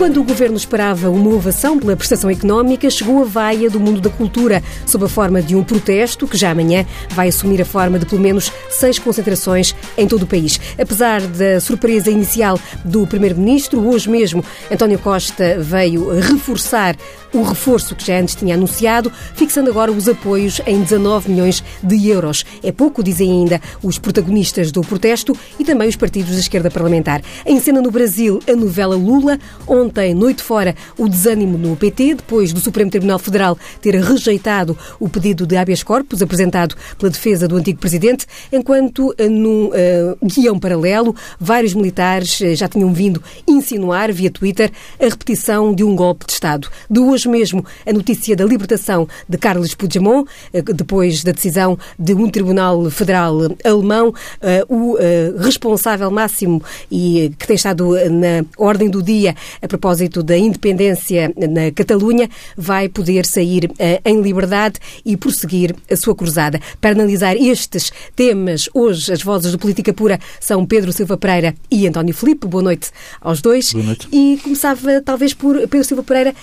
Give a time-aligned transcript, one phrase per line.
[0.00, 4.08] Enquanto o governo esperava uma ovação pela prestação económica, chegou a vaia do mundo da
[4.08, 8.06] cultura, sob a forma de um protesto que já amanhã vai assumir a forma de
[8.06, 10.58] pelo menos seis concentrações em todo o país.
[10.80, 16.96] Apesar da surpresa inicial do primeiro-ministro, hoje mesmo António Costa veio reforçar
[17.32, 22.08] o reforço que já antes tinha anunciado, fixando agora os apoios em 19 milhões de
[22.08, 22.44] euros.
[22.62, 27.22] É pouco, dizem ainda os protagonistas do protesto e também os partidos da esquerda parlamentar.
[27.46, 29.38] Em cena no Brasil, a novela Lula.
[29.90, 35.08] Ontem, noite fora, o desânimo no PT, depois do Supremo Tribunal Federal ter rejeitado o
[35.08, 40.58] pedido de habeas corpus apresentado pela defesa do antigo presidente, enquanto eh, num uh, guião
[40.58, 46.24] paralelo, vários militares uh, já tinham vindo insinuar via Twitter a repetição de um golpe
[46.24, 46.68] de Estado.
[46.88, 52.14] Duas hoje mesmo a notícia da libertação de Carlos Puigdemont, eh, depois da decisão de
[52.14, 58.88] um tribunal federal alemão, eh, o eh, responsável máximo e que tem estado na ordem
[58.88, 59.68] do dia a
[60.22, 63.70] da independência na Catalunha, vai poder sair
[64.04, 66.60] em liberdade e prosseguir a sua cruzada.
[66.80, 71.86] Para analisar estes temas, hoje as vozes do Política Pura são Pedro Silva Pereira e
[71.86, 72.46] António Filipe.
[72.46, 73.72] Boa noite aos dois.
[73.72, 74.08] Boa noite.
[74.12, 76.34] E começava talvez por Pedro Silva Pereira.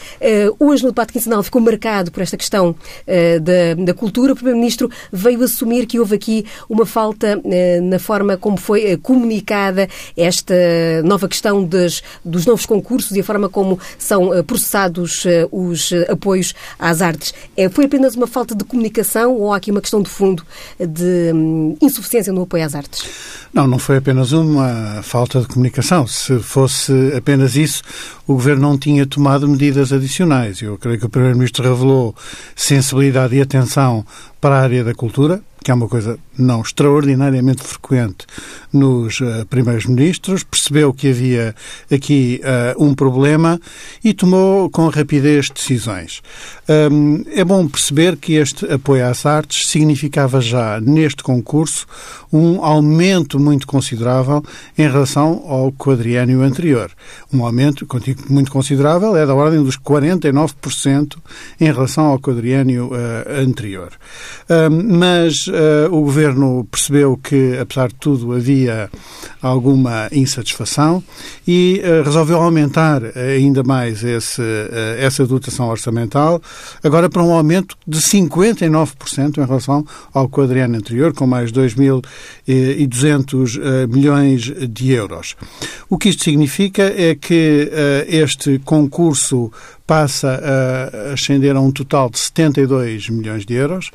[0.59, 4.33] Hoje, no debate quinzenal, ficou marcado por esta questão uh, da, da, cultura.
[4.33, 7.41] O Primeiro-Ministro veio assumir que houve aqui uma falta
[7.83, 10.53] na forma como foi comunicada esta
[11.03, 17.01] nova questão dos, dos novos concursos e a forma como são processados os apoios às
[17.01, 17.33] artes.
[17.71, 20.43] foi apenas uma falta de comunicação ou há aqui uma questão de fundo
[20.79, 23.03] de um, insuficiência no apoio às artes?
[23.53, 26.07] Não, não foi apenas uma falta de comunicação.
[26.07, 27.81] Se fosse apenas isso,
[28.25, 30.61] o Governo não tinha tomado medidas adicionais.
[30.61, 32.15] Eu creio que o Primeiro-Ministro revelou
[32.55, 34.05] sensibilidade e atenção
[34.39, 38.25] para a área da cultura, que é uma coisa não extraordinariamente frequente
[38.71, 41.55] nos uh, primeiros ministros, percebeu que havia
[41.91, 43.59] aqui uh, um problema
[44.03, 46.21] e tomou com rapidez decisões.
[46.91, 51.85] Um, é bom perceber que este apoio às artes significava já neste concurso
[52.31, 54.43] um aumento muito considerável
[54.77, 56.91] em relação ao quadriênio anterior.
[57.33, 57.87] Um aumento
[58.29, 61.15] muito considerável é da ordem dos 49%
[61.59, 63.91] em relação ao quadriênio uh, anterior.
[64.49, 65.47] Um, mas
[65.89, 68.89] o governo governo percebeu que, apesar de tudo, havia
[69.41, 71.03] alguma insatisfação
[71.47, 76.41] e uh, resolveu aumentar ainda mais esse, uh, essa dotação orçamental,
[76.83, 82.03] agora para um aumento de 59% em relação ao quadriano anterior, com mais 2.200
[83.57, 85.35] uh, eh, milhões de euros.
[85.89, 87.71] O que isto significa é que
[88.07, 89.51] este concurso
[89.87, 93.89] passa a ascender a um total de 72 milhões de euros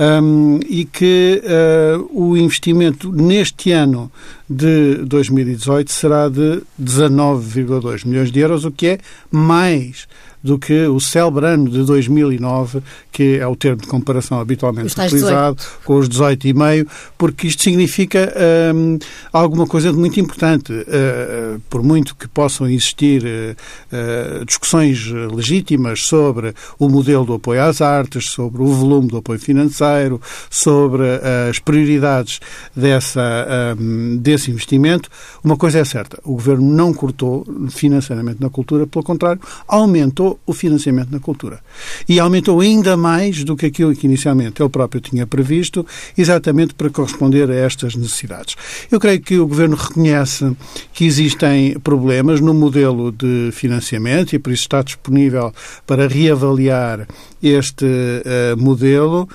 [0.00, 4.10] um, e que uh, o investimento neste ano
[4.50, 8.98] de 2018 será de 19,2 milhões de euros, o que é
[9.30, 10.08] mais
[10.42, 15.56] do que o célebre ano de 2009, que é o termo de comparação habitualmente utilizado,
[15.56, 15.80] 18.
[15.84, 18.32] com os 18,5, porque isto significa
[18.74, 18.98] hum,
[19.32, 20.72] alguma coisa de muito importante.
[20.72, 27.80] Uh, por muito que possam existir uh, discussões legítimas sobre o modelo do apoio às
[27.80, 30.20] artes, sobre o volume do apoio financeiro,
[30.50, 31.04] sobre
[31.48, 32.40] as prioridades
[32.74, 35.08] dessa, um, desse investimento,
[35.42, 40.40] uma coisa é certa: o governo não cortou financeiramente na cultura, pelo contrário, aumentou aumentou
[40.46, 41.60] o financiamento na cultura.
[42.08, 46.90] E aumentou ainda mais do que aquilo que inicialmente ele próprio tinha previsto, exatamente para
[46.90, 48.56] corresponder a estas necessidades.
[48.90, 50.56] Eu creio que o Governo reconhece
[50.92, 55.52] que existem problemas no modelo de financiamento e por isso está disponível
[55.86, 57.06] para reavaliar
[57.42, 59.28] este uh, modelo,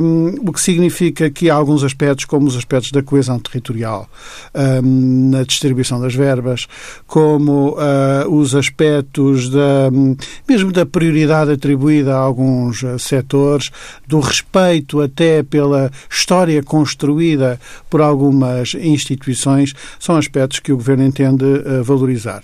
[0.00, 4.08] um, o que significa que há alguns aspectos, como os aspectos da coesão territorial
[4.54, 6.68] um, na distribuição das verbas,
[7.06, 9.90] como uh, os aspectos da,
[10.48, 13.70] mesmo da prioridade atribuída a alguns uh, setores,
[14.06, 21.44] do respeito até pela história construída por algumas instituições, são aspectos que o Governo entende
[21.82, 22.42] valorizar.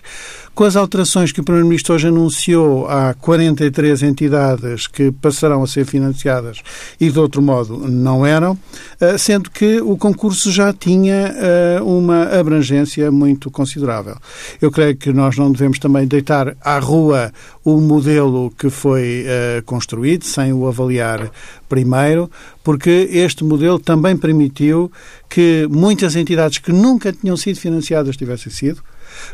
[0.58, 5.84] Com as alterações que o Primeiro-Ministro hoje anunciou, há 43 entidades que passarão a ser
[5.87, 6.58] financiadas
[7.00, 8.58] e, de outro modo, não eram,
[9.00, 14.16] eh, sendo que o concurso já tinha eh, uma abrangência muito considerável.
[14.60, 17.32] Eu creio que nós não devemos também deitar à rua
[17.64, 21.31] o modelo que foi eh, construído, sem o avaliar
[21.69, 22.28] primeiro,
[22.64, 24.90] porque este modelo também permitiu
[25.31, 28.82] que muitas entidades que nunca tinham sido financiadas tivessem sido,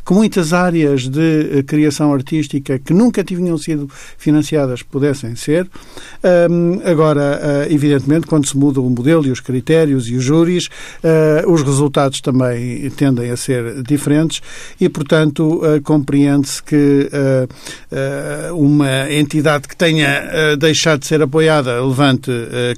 [0.04, 5.69] que muitas áreas de criação artística que nunca tinham sido financiadas pudessem ser.
[6.84, 10.69] Agora, evidentemente, quando se muda o modelo e os critérios e os júris,
[11.46, 14.40] os resultados também tendem a ser diferentes
[14.81, 17.10] e, portanto, compreende-se que
[18.52, 22.31] uma entidade que tenha deixado de ser apoiada levante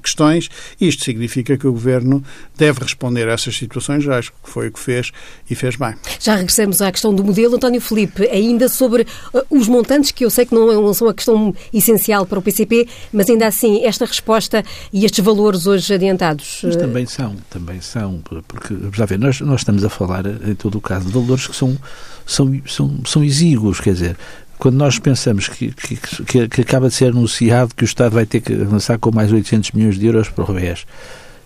[0.02, 0.48] questões.
[0.80, 2.22] Isto significa que o Governo
[2.56, 4.06] deve responder a essas situações.
[4.08, 5.12] Acho que foi o que fez
[5.50, 5.94] e fez bem.
[6.20, 7.56] Já regressamos à questão do modelo.
[7.56, 11.54] António Felipe, ainda sobre uh, os montantes, que eu sei que não são a questão
[11.72, 16.60] essencial para o PCP, mas ainda assim, esta resposta e estes valores hoje adiantados.
[16.62, 20.54] Mas uh, também são, também são, porque, já ver, nós, nós estamos a falar, em
[20.54, 21.76] todo o caso, de valores que são,
[22.24, 24.16] são, são, são exíguos, quer dizer,
[24.58, 28.40] quando nós pensamos que, que, que, acaba de ser anunciado que o Estado vai ter
[28.40, 30.86] que avançar com mais 800 milhões de euros para o RES,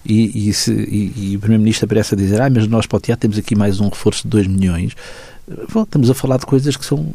[0.04, 3.00] e, e, se, e, e o Primeiro-Ministro aparece a dizer ah, mas nós para o
[3.00, 4.96] teatro temos aqui mais um reforço de 2 milhões.
[5.72, 7.12] Bom, estamos a falar de coisas que são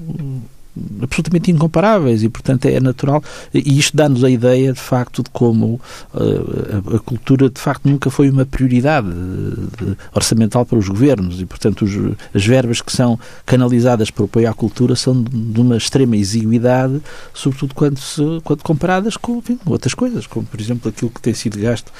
[1.01, 3.23] absolutamente incomparáveis e, portanto, é natural.
[3.53, 5.79] E isto dá-nos a ideia, de facto, de como
[6.13, 11.45] uh, a, cultura, de facto, nunca foi uma prioridade de, orçamental para os governos e,
[11.45, 15.77] portanto, os, as verbas que são canalizadas para o apoio à cultura são de uma
[15.77, 17.01] extrema exiguidade,
[17.33, 21.33] sobretudo quando, se, quando comparadas com enfim, outras coisas, como, por exemplo, aquilo que tem
[21.33, 21.91] sido gasto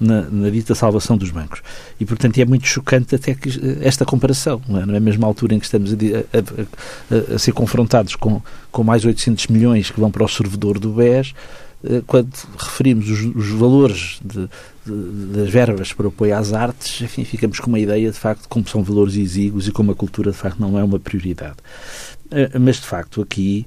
[0.00, 1.62] na, na dita salvação dos bancos.
[2.00, 3.50] E, portanto, é muito chocante até que
[3.82, 4.86] esta comparação, não é?
[4.86, 8.40] Na mesma altura em que estamos a, a, a ser confrontados com,
[8.70, 11.34] com mais 800 milhões que vão para o servidor do BES,
[11.82, 14.48] eh, quando referimos os, os valores de,
[14.86, 18.48] de, das verbas para apoio às artes, enfim, ficamos com uma ideia de facto de
[18.48, 21.56] como são valores exíguos e como a cultura de facto não é uma prioridade.
[22.30, 23.66] Eh, mas de facto aqui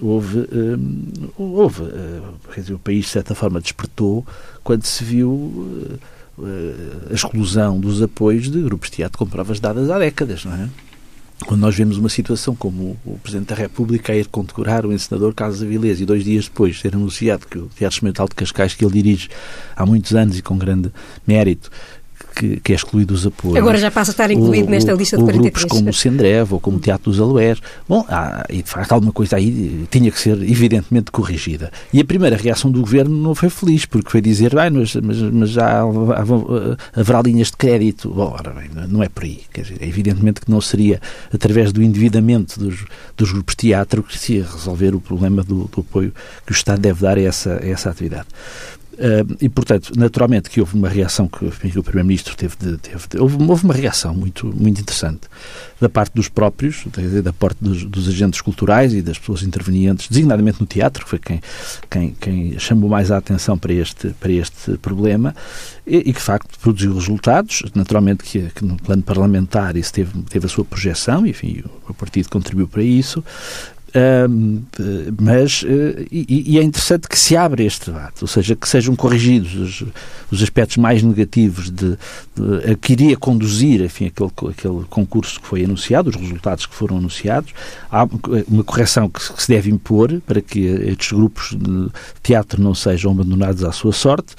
[0.00, 1.84] houve, eh, houve
[2.52, 4.26] quer dizer, o país de certa forma despertou
[4.64, 6.00] quando se viu
[7.10, 10.68] a exclusão dos apoios de grupos de teatro com provas dadas há décadas, não é?
[11.44, 15.34] Quando nós vemos uma situação como o Presidente da República a ir condecorar o encenador
[15.34, 18.84] Carlos Avilés e dois dias depois ser anunciado que o Teatro Experimental de Cascais, que
[18.84, 19.28] ele dirige
[19.76, 20.92] há muitos anos e com grande
[21.26, 21.70] mérito,
[22.32, 23.56] que, que, é excluído dos apoios.
[23.56, 25.64] Agora já passa a estar incluído o, nesta lista de 43.
[25.64, 27.58] grupos como o Sendrev ou como o Teatro dos Aloés.
[27.88, 31.70] Bom, há, e de facto alguma coisa aí tinha que ser evidentemente corrigida.
[31.92, 35.18] E a primeira reação do Governo não foi feliz, porque foi dizer, ah, mas, mas,
[35.18, 35.82] mas já
[36.94, 38.08] haverá linhas de crédito.
[38.08, 39.42] Bom, ora bem, não é por aí.
[39.52, 41.00] Quer dizer, evidentemente que não seria
[41.32, 42.84] através do endividamento dos,
[43.16, 46.12] dos grupos de teatro que se ia resolver o problema do, do apoio
[46.46, 48.26] que o Estado deve dar a essa, a essa atividade.
[48.92, 53.18] Uh, e, portanto, naturalmente que houve uma reação que, o Primeiro-Ministro teve, de, teve de,
[53.18, 55.22] houve, houve, uma reação muito, muito interessante
[55.80, 56.84] da parte dos próprios,
[57.24, 61.18] da parte dos, dos, agentes culturais e das pessoas intervenientes, designadamente no teatro, que foi
[61.18, 61.40] quem,
[61.88, 65.34] quem, quem chamou mais a atenção para este, para este problema
[65.86, 67.62] e, e que, de facto, produziu resultados.
[67.74, 71.94] Naturalmente que, que, no plano parlamentar isso teve, teve a sua projeção, enfim, o, o
[71.94, 73.24] partido contribuiu para isso,
[75.20, 78.96] mas, uh, e, e, é interessante que se abra este debate, ou seja, que sejam
[78.96, 79.84] corrigidos os,
[80.30, 81.98] os aspectos mais negativos de,
[82.34, 86.96] de, que iria conduzir enfim, aquele, aquele concurso que foi anunciado, os resultados que foram
[86.96, 87.52] anunciados.
[87.90, 88.08] Há
[88.48, 91.90] uma correção que, se deve impor para que estes grupos de
[92.22, 94.34] teatro não sejam abandonados à sua sorte.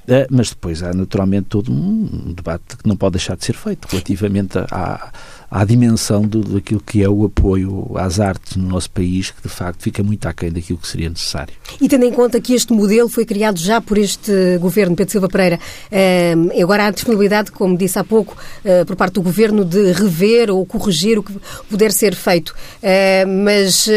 [0.00, 3.86] Uh, mas depois há naturalmente todo um debate que não pode deixar de ser feito
[3.86, 5.12] relativamente a,
[5.50, 9.48] à dimensão do, daquilo que é o apoio às artes no nosso país, que de
[9.48, 11.54] facto fica muito aquém daquilo que seria necessário.
[11.80, 15.28] E tendo em conta que este modelo foi criado já por este governo, Pedro Silva
[15.28, 15.58] Pereira,
[15.90, 20.50] eh, agora há disponibilidade, como disse há pouco, eh, por parte do governo de rever
[20.50, 21.32] ou corrigir o que
[21.68, 22.54] puder ser feito.
[22.82, 23.88] Eh, mas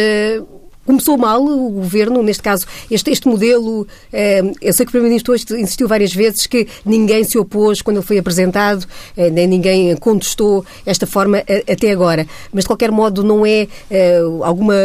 [0.85, 3.87] Começou mal o governo, neste caso, este, este modelo.
[4.11, 7.97] Eh, eu sei que o Primeiro-Ministro hoje insistiu várias vezes que ninguém se opôs quando
[7.97, 8.85] ele foi apresentado,
[9.15, 12.27] eh, nem ninguém contestou esta forma eh, até agora.
[12.51, 14.75] Mas, de qualquer modo, não é eh, alguma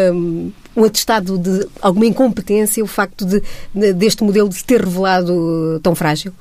[0.76, 3.42] um atestado de alguma incompetência o facto de,
[3.74, 6.32] de, deste modelo de se ter revelado tão frágil?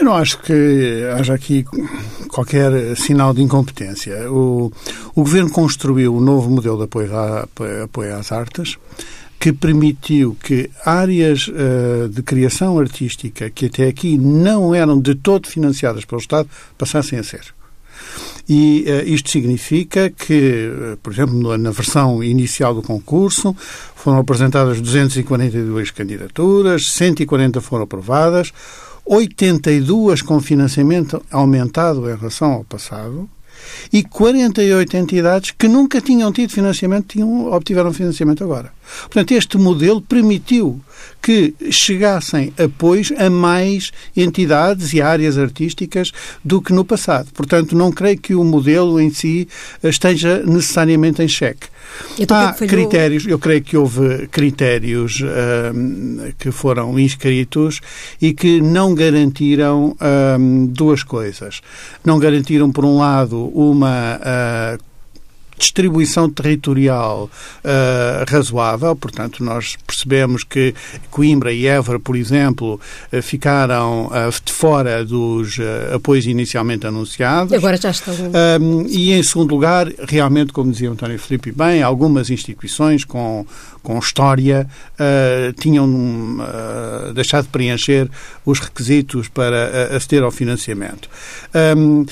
[0.00, 1.62] Eu não acho que haja aqui
[2.28, 4.32] qualquer sinal de incompetência.
[4.32, 4.72] O,
[5.14, 7.46] o Governo construiu um novo modelo de apoio, a,
[7.84, 8.78] apoio às artes
[9.38, 15.46] que permitiu que áreas uh, de criação artística que até aqui não eram de todo
[15.46, 17.52] financiadas pelo Estado passassem a ser.
[18.48, 23.54] E uh, isto significa que, uh, por exemplo, na versão inicial do concurso,
[23.94, 28.50] foram apresentadas 242 candidaturas, 140 foram aprovadas,
[29.12, 33.28] 82 com financiamento aumentado em relação ao passado
[33.92, 38.72] e 48 entidades que nunca tinham tido financiamento tinham, obtiveram financiamento agora.
[39.02, 40.80] Portanto, este modelo permitiu
[41.22, 46.12] que chegassem apoios a mais entidades e áreas artísticas
[46.44, 47.28] do que no passado.
[47.34, 49.48] Portanto, não creio que o modelo em si
[49.82, 51.68] esteja necessariamente em xeque.
[52.28, 57.80] Há critérios, eu creio que houve critérios um, que foram inscritos
[58.20, 59.96] e que não garantiram
[60.38, 61.60] um, duas coisas.
[62.04, 64.89] Não garantiram, por um lado, uma uh,
[65.60, 67.30] distribuição territorial
[67.62, 70.74] uh, razoável, portanto, nós percebemos que
[71.10, 72.80] Coimbra e Évora, por exemplo,
[73.12, 75.58] uh, ficaram uh, de fora dos
[75.94, 77.52] apoios inicialmente anunciados.
[77.52, 78.14] Agora já estão.
[78.88, 83.46] e, em segundo lugar, realmente, como dizia António Filipe bem, algumas instituições com,
[83.82, 84.66] com história
[85.58, 86.38] tinham
[87.14, 88.08] deixado de preencher
[88.44, 91.08] os requisitos para aceder ao financiamento.
[91.76, 92.06] Um,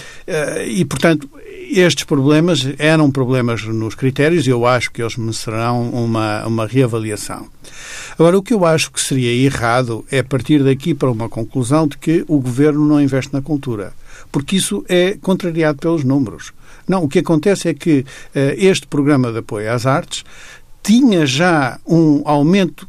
[0.67, 1.29] e, portanto,
[1.71, 7.49] estes problemas eram problemas nos critérios e eu acho que eles merecerão uma, uma reavaliação.
[8.19, 11.99] Agora, o que eu acho que seria errado é partir daqui para uma conclusão de
[11.99, 13.93] que o governo não investe na cultura,
[14.33, 16.53] porque isso é contrariado pelos números.
[16.87, 18.05] Não, o que acontece é que uh,
[18.57, 20.25] este programa de apoio às artes
[20.83, 22.89] tinha já um aumento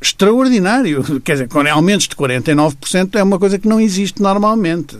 [0.00, 1.04] extraordinário.
[1.22, 4.98] Quer dizer, aumentos de 49% é uma coisa que não existe normalmente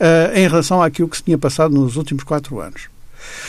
[0.00, 2.88] uh, em relação àquilo que se tinha passado nos últimos quatro anos.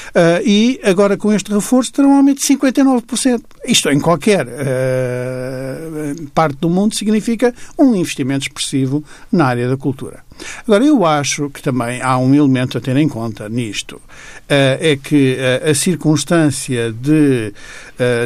[0.09, 3.41] Uh, e agora com este reforço terá um aumento de 59%.
[3.65, 10.26] Isto em qualquer uh, parte do mundo significa um investimento expressivo na área da cultura.
[10.67, 13.95] Agora, eu acho que também há um elemento a ter em conta nisto.
[13.95, 15.37] Uh, é que
[15.69, 17.53] a circunstância de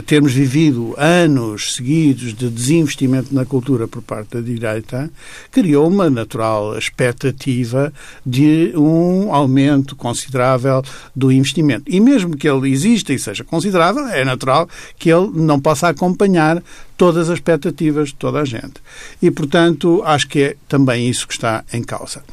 [0.05, 5.09] termos vivido anos seguidos de desinvestimento na cultura por parte da direita
[5.49, 7.93] criou uma natural expectativa
[8.25, 10.83] de um aumento considerável
[11.15, 11.83] do investimento.
[11.87, 16.61] E mesmo que ele exista e seja considerável, é natural que ele não possa acompanhar
[17.01, 18.75] todas as expectativas de toda a gente.
[19.19, 22.23] E, portanto, acho que é também isso que está em causa.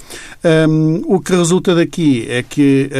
[0.68, 2.90] Um, o que resulta daqui é que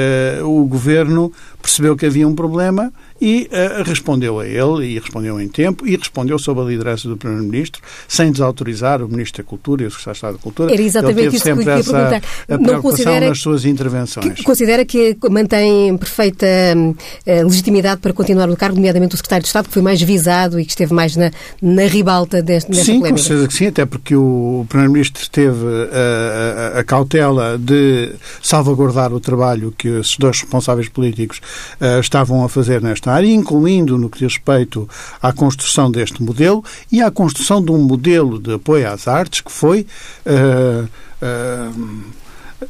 [0.41, 5.41] uh, o governo percebeu que havia um problema e uh, respondeu a ele, e respondeu
[5.41, 9.83] em tempo, e respondeu sob a liderança do Primeiro-Ministro, sem desautorizar o Ministro da Cultura
[9.83, 10.73] e o Secretário de Estado da Cultura.
[10.73, 12.23] Era exatamente ele teve isso sempre que eu essa perguntar.
[12.49, 14.41] A não considera, nas suas intervenções.
[14.43, 19.69] considera que mantém perfeita uh, legitimidade para continuar no cargo, nomeadamente o Secretário de Estado,
[19.69, 23.23] que foi mais visado e que esteve mais na, na ribalta deste, desta sim, polémica?
[23.23, 28.13] Sim, com certeza que sim, até porque o Primeiro-Ministro teve a, a, a, cautela de
[28.43, 31.41] salvaguardar o trabalho que esses dois responsáveis políticos
[31.81, 34.89] uh, estavam a fazer nesta incluindo no que diz respeito
[35.21, 39.51] à construção deste modelo e à construção de um modelo de apoio às artes que
[39.51, 39.87] foi
[40.27, 42.05] uh, uh,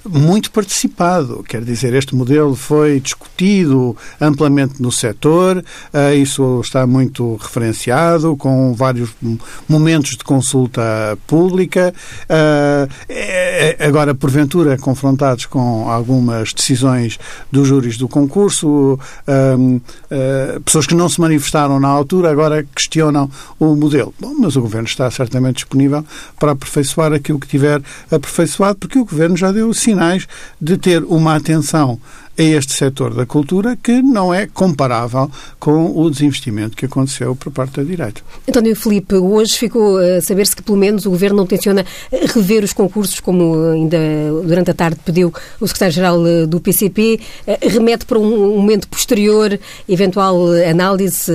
[0.04, 1.42] muito participado.
[1.48, 8.74] Quer dizer, este modelo foi discutido amplamente no setor, uh, isso está muito referenciado, com
[8.74, 9.10] vários
[9.68, 10.82] momentos de consulta
[11.26, 11.94] pública.
[12.24, 17.18] Uh, é, agora, porventura, confrontados com algumas decisões
[17.50, 23.74] dos júris do concurso, uh, pessoas que não se manifestaram na altura agora questionam o
[23.74, 24.12] modelo.
[24.20, 26.04] Bom, mas o Governo está certamente disponível
[26.38, 30.26] para aperfeiçoar aquilo que tiver aperfeiçoado, porque o Governo já deu sinais
[30.60, 32.00] de ter uma atenção
[32.38, 35.28] a este setor da cultura que não é comparável
[35.58, 38.20] com o desinvestimento que aconteceu por parte da direita.
[38.48, 41.84] António Filipe, hoje ficou a saber-se que pelo menos o Governo não tenciona
[42.32, 43.98] rever os concursos, como ainda
[44.44, 49.58] durante a tarde pediu o Secretário-Geral eh, do PCP, eh, remete para um momento posterior,
[49.88, 51.32] eventual análise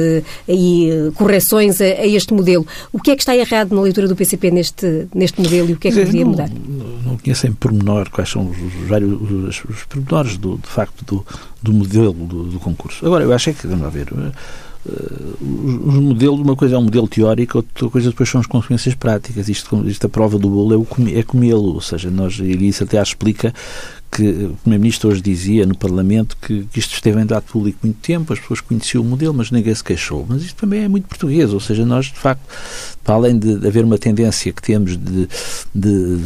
[0.47, 2.65] eh, e correções a, este modelo.
[2.93, 5.77] O que é que está errado na leitura do PCP neste, neste modelo e o
[5.77, 6.49] que é que deveria mudar?
[6.49, 10.92] Não, não conheço em pormenor quais são os, vários, os, os pormenores do, de facto
[11.05, 11.25] do,
[11.61, 13.05] do modelo do, do, concurso.
[13.05, 14.31] Agora, eu acho é que, vamos ver, uh,
[14.85, 19.47] os modelos, uma coisa é um modelo teórico, outra coisa depois são as consequências práticas.
[19.47, 23.01] Isto, isto a prova do bolo é, é comê-lo, ou seja, nós, e isso até
[23.01, 23.53] explica
[24.11, 27.97] que o Primeiro-Ministro hoje dizia no Parlamento que, que, isto esteve em debate público muito
[27.99, 30.25] tempo, as pessoas conheciam o modelo, mas ninguém se queixou.
[30.29, 32.43] Mas isto também é muito português, ou seja, nós, de facto,
[33.03, 35.27] para além de, haver uma tendência que temos de,
[35.75, 36.17] de,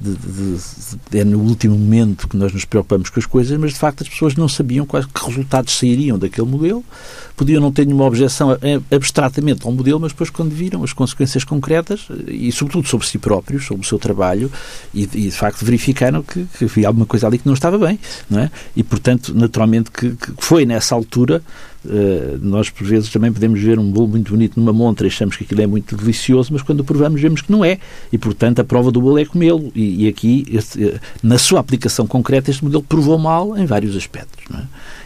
[0.00, 4.02] de, é no último momento que nós nos preocupamos com as coisas, mas de facto
[4.02, 6.84] as pessoas não sabiam quais que resultados sairiam daquele modelo,
[7.36, 8.56] podiam não ter nenhuma objeção
[8.90, 13.64] abstratamente ao modelo, mas depois quando viram as consequências concretas e sobretudo sobre si próprios,
[13.64, 14.50] sobre o seu trabalho
[14.92, 17.98] e, de facto verificaram que, que havia alguma coisa ali que não estava bem,
[18.28, 18.50] não é?
[18.74, 21.42] E portanto, naturalmente que, que foi nessa altura
[21.84, 25.36] Uh, nós, por vezes, também podemos ver um bolo muito bonito numa montra e achamos
[25.36, 27.78] que aquilo é muito delicioso, mas quando o provamos vemos que não é.
[28.12, 29.70] E, portanto, a prova do bolo é comê-lo.
[29.74, 33.96] E, e, aqui, este, uh, na sua aplicação concreta, este modelo provou mal em vários
[33.96, 34.44] aspectos.
[34.54, 34.62] É?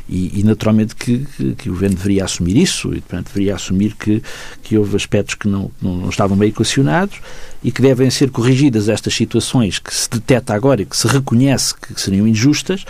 [0.09, 3.95] E, e naturalmente que, que, que, o governo deveria assumir isso e, portanto, deveria assumir
[3.95, 4.23] que,
[4.63, 7.21] que houve aspectos que não, não, não estavam bem equacionados
[7.63, 11.75] e que devem ser corrigidas estas situações que se detecta agora e que se reconhece
[11.75, 12.85] que seriam injustas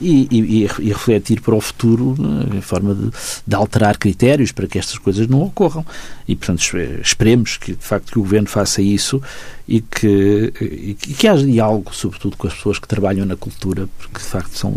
[0.00, 3.10] e, e, e refletir para o futuro né, em forma de,
[3.46, 5.84] de, alterar critérios para que estas coisas não ocorram.
[6.26, 6.62] E, portanto,
[7.02, 9.22] esperemos que, de facto, que o Governo faça isso
[9.68, 14.18] e que, e que haja diálogo, sobretudo com as pessoas que trabalham na cultura, porque,
[14.18, 14.74] de facto, são,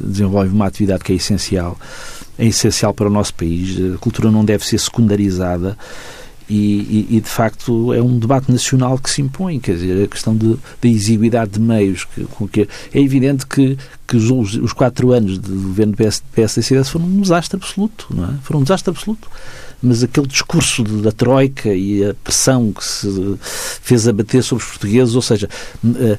[0.00, 1.78] desenvolvem uma atividade que é essencial,
[2.38, 3.76] é essencial para o nosso país.
[3.94, 5.76] A cultura não deve ser secundarizada
[6.50, 10.08] e, e, e, de facto é um debate nacional que se impõe, quer dizer, a
[10.08, 10.56] questão da
[10.88, 15.48] exiguidade de meios, que, com que é evidente que, que os, os quatro anos de
[15.48, 18.34] governo PS, PSD foram um desastre absoluto, não é?
[18.42, 19.30] Foram um desastre absoluto
[19.82, 23.38] mas aquele discurso da Troika e a pressão que se
[23.82, 25.48] fez abater sobre os portugueses, ou seja,
[25.96, 26.18] eh,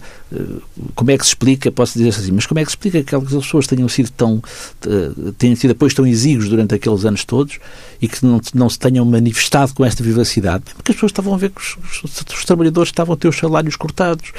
[0.96, 3.16] como é que se explica, posso dizer assim, mas como é que se explica que
[3.16, 4.42] aquelas pessoas tenham sido tão,
[4.88, 7.60] eh, tenham sido apoios tão exíguos durante aqueles anos todos
[8.02, 10.64] e que não, não se tenham manifestado com esta vivacidade?
[10.76, 13.38] Porque as pessoas estavam a ver que os, os, os trabalhadores estavam a ter os
[13.38, 14.32] salários cortados,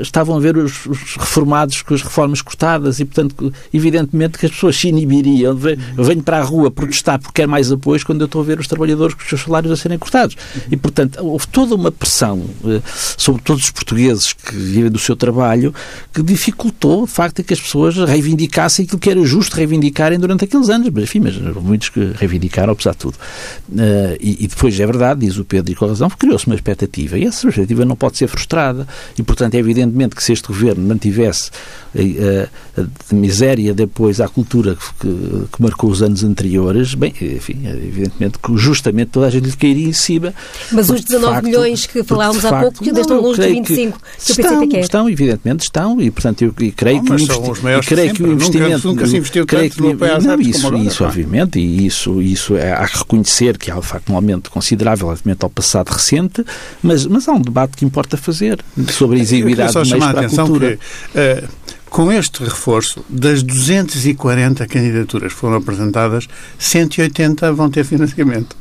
[0.00, 4.52] estavam a ver os, os, reformados com as reformas cortadas e, portanto, evidentemente que as
[4.52, 5.58] pessoas se inibiriam.
[5.96, 8.58] Eu venho para a rua protestar porque quer mais apoios quando eu estou a ver
[8.58, 10.36] os trabalhadores com os seus salários a serem cortados.
[10.70, 12.80] E, portanto, houve toda uma pressão eh,
[13.16, 15.74] sobre todos os portugueses que vivem do seu trabalho
[16.12, 20.68] que dificultou, de facto, que as pessoas reivindicassem aquilo que era justo reivindicarem durante aqueles
[20.68, 20.88] anos.
[20.92, 23.14] Mas, enfim, mas muitos que reivindicaram, apesar de tudo.
[23.14, 27.18] Uh, e, e, depois, é verdade, diz o Pedro e com razão, criou-se uma expectativa.
[27.18, 28.86] E essa expectativa não pode ser frustrada.
[29.18, 31.50] E, portanto, é evidentemente que se este governo mantivesse
[31.94, 35.08] a, a, a miséria depois à cultura que,
[35.52, 39.88] que, marcou os anos anteriores, bem, enfim, evidentemente que justamente toda a gente lhe cairia
[39.88, 40.34] em cima.
[40.70, 44.34] Mas os 19 facto, milhões que falávamos há pouco, que estão longe de 25, que,
[44.34, 44.80] que que é.
[44.98, 48.70] Estão, evidentemente estão, e portanto eu e creio, que, o creio que o investimento...
[48.70, 52.20] Nunca, nunca se investiu creio tanto que, no não, isso, agora, isso obviamente, e isso,
[52.20, 55.88] isso é, há que reconhecer que há de facto um aumento considerável relativamente ao passado
[55.88, 56.44] recente,
[56.82, 58.58] mas, mas há um debate que importa fazer
[58.90, 60.78] sobre a exiguidade de meios para a cultura.
[61.12, 61.48] Que, uh,
[61.88, 66.28] com este reforço, das 240 candidaturas que foram apresentadas,
[66.58, 68.54] 180 vão ter financiamento.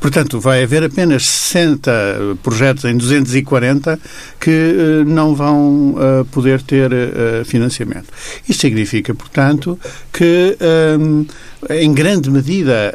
[0.00, 3.98] Portanto, vai haver apenas 60 projetos em 240
[4.38, 6.90] que uh, não vão uh, poder ter
[7.44, 8.06] financiamento.
[8.48, 9.78] Isto significa, portanto,
[10.12, 10.56] que
[11.70, 12.92] em grande medida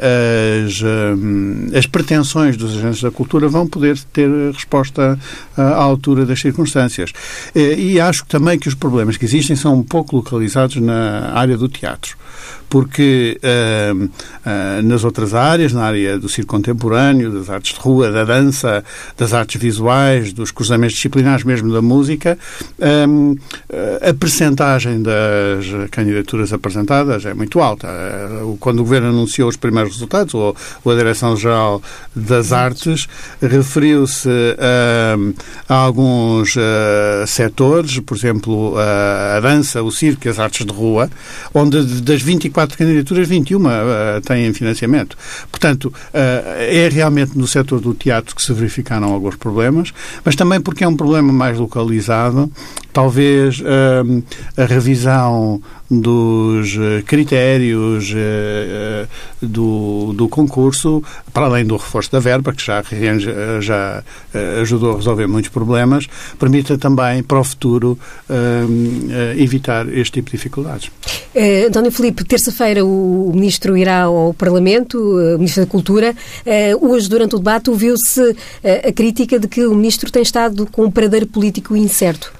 [0.64, 5.18] as, as pretensões dos agentes da cultura vão poder ter resposta
[5.56, 7.12] à altura das circunstâncias.
[7.54, 11.68] E acho também que os problemas que existem são um pouco localizados na área do
[11.68, 12.16] teatro
[12.72, 18.10] porque uh, uh, nas outras áreas, na área do circo contemporâneo, das artes de rua,
[18.10, 18.82] da dança,
[19.16, 22.38] das artes visuais, dos cruzamentos disciplinares, mesmo da música,
[23.06, 23.36] um,
[24.00, 27.88] a percentagem das candidaturas apresentadas é muito alta.
[28.58, 31.82] Quando o Governo anunciou os primeiros resultados, ou, ou a Direção-Geral
[32.14, 33.06] das Artes,
[33.40, 34.28] referiu-se
[35.68, 36.54] a, a, alguns
[37.26, 41.10] setores, por exemplo, a, dança, o circo e as artes de rua,
[41.52, 43.70] onde das 24 quatro candidaturas, 21 uh,
[44.24, 45.16] têm financiamento.
[45.50, 46.12] Portanto, uh,
[46.58, 49.92] é realmente no setor do teatro que se verificaram alguns problemas,
[50.24, 52.50] mas também porque é um problema mais localizado.
[52.92, 54.22] Talvez uh,
[54.56, 55.62] a revisão
[56.00, 59.06] dos eh, critérios eh,
[59.40, 61.02] do, do concurso,
[61.32, 62.82] para além do reforço da verba, que já,
[63.60, 64.02] já
[64.32, 66.06] eh, ajudou a resolver muitos problemas,
[66.38, 67.98] permita também, para o futuro,
[69.36, 70.90] evitar este tipo de dificuldades.
[71.66, 76.14] António Filipe, terça-feira o, Ministro irá ao Parlamento, o Ministro da Cultura.
[76.80, 78.36] Hoje, durante o debate, ouviu-se
[78.86, 82.32] a crítica de que o Ministro tem estado com um paradeiro político incerto.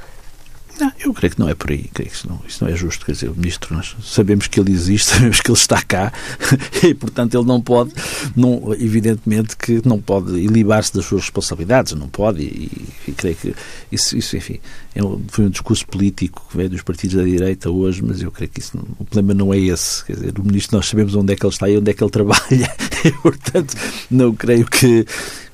[0.81, 1.91] Não, eu creio que não é por aí.
[1.93, 3.05] Creio que isso não, isso não é justo.
[3.05, 6.13] Quer dizer, o ministro, nós sabemos que ele existe, sabemos que ele está cá
[6.83, 7.93] e, portanto, ele não pode,
[8.35, 12.43] não, evidentemente, que não pode ilibar-se das suas responsabilidades, não pode.
[12.43, 13.55] E, e creio que
[13.91, 14.61] isso, isso enfim,
[14.95, 18.31] é um, foi um discurso político que veio dos partidos da direita hoje, mas eu
[18.31, 20.05] creio que isso o problema não é esse.
[20.05, 22.03] Quer dizer, o ministro, nós sabemos onde é que ele está e onde é que
[22.03, 22.77] ele trabalha.
[23.05, 23.75] E, portanto,
[24.11, 25.07] não creio que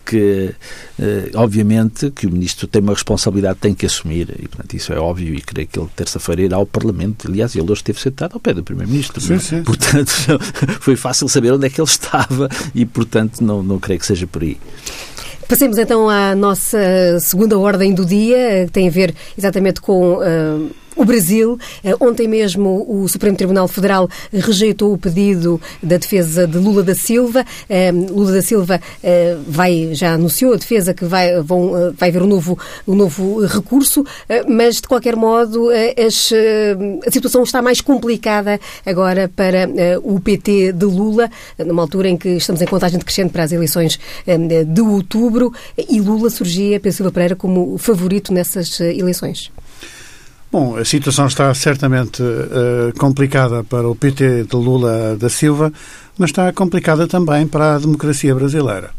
[0.08, 0.54] que,
[0.98, 4.98] eh, obviamente, que o Ministro tem uma responsabilidade, tem que assumir, e, portanto, isso é
[4.98, 7.28] óbvio, e creio que ele, terça-feira, irá ao Parlamento.
[7.28, 9.20] Aliás, ele hoje esteve sentado ao pé do Primeiro-Ministro.
[9.20, 9.62] Sim, sim.
[9.62, 10.10] Portanto,
[10.80, 14.26] foi fácil saber onde é que ele estava, e, portanto, não, não creio que seja
[14.26, 14.56] por aí.
[15.46, 16.78] Passemos então à nossa
[17.20, 21.58] segunda ordem do dia, que tem a ver exatamente com uh, o Brasil.
[22.00, 27.44] Ontem mesmo o Supremo Tribunal Federal rejeitou o pedido da defesa de Lula da Silva.
[28.10, 28.80] Lula da Silva
[29.46, 34.04] vai, já anunciou a defesa que vai, vão, vai haver um novo, um novo recurso,
[34.48, 36.32] mas de qualquer modo as,
[37.06, 39.68] a situação está mais complicada agora para
[40.02, 43.98] o PT de Lula, numa altura em que estamos em contagem decrescente para as eleições
[44.66, 49.52] de outubro e Lula surgia, Pedro Silva Pereira, como favorito nessas eleições.
[50.50, 55.70] Bom, a situação está certamente uh, complicada para o PT de Lula da Silva,
[56.16, 58.90] mas está complicada também para a democracia brasileira.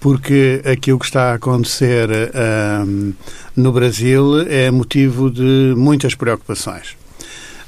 [0.00, 3.14] Porque aquilo que está a acontecer uh,
[3.54, 6.96] no Brasil é motivo de muitas preocupações.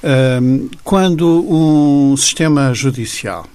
[0.02, 3.46] Uh, quando um sistema judicial,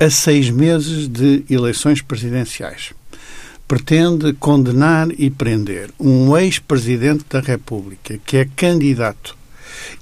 [0.00, 2.92] a seis meses de eleições presidenciais,
[3.70, 9.36] pretende condenar e prender um ex-presidente da República que é candidato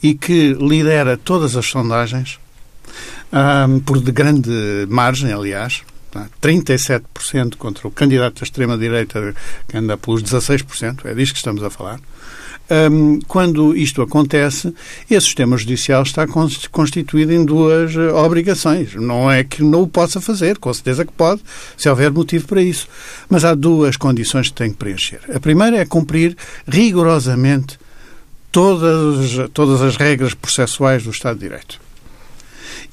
[0.02, 2.38] e que lidera todas as sondagens,
[3.31, 5.83] um, por de grande margem, aliás,
[6.40, 7.02] 37%
[7.50, 7.57] tá?
[7.59, 9.35] contra o candidato da extrema-direita
[9.68, 12.00] que anda pelos 16%, é disso que estamos a falar.
[12.70, 14.74] Um, quando isto acontece,
[15.11, 16.26] esse sistema judicial está
[16.70, 18.94] constituído em duas uh, obrigações.
[18.94, 21.40] Não é que não o possa fazer, com certeza que pode,
[21.76, 22.87] se houver motivo para isso.
[23.28, 25.20] Mas há duas condições que tem que preencher.
[25.35, 27.78] A primeira é cumprir rigorosamente
[28.52, 31.81] todas, todas as regras processuais do Estado de Direito.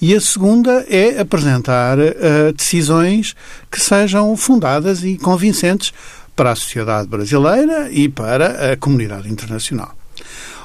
[0.01, 3.35] E a segunda é apresentar uh, decisões
[3.71, 5.93] que sejam fundadas e convincentes
[6.35, 9.95] para a sociedade brasileira e para a comunidade internacional.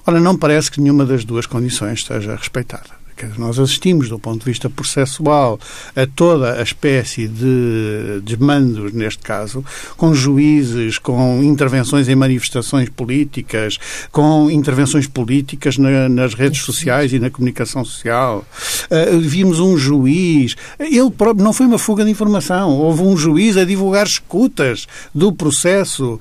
[0.07, 3.00] Ora, não parece que nenhuma das duas condições esteja respeitada
[3.39, 5.59] nós assistimos, do ponto de vista processual,
[5.95, 9.65] a toda a espécie de desmandos, neste caso,
[9.97, 13.79] com juízes, com intervenções em manifestações políticas,
[14.11, 18.45] com intervenções políticas na, nas redes sociais e na comunicação social.
[18.91, 23.57] Uh, vimos um juiz, ele próprio, não foi uma fuga de informação, houve um juiz
[23.57, 26.21] a divulgar escutas do processo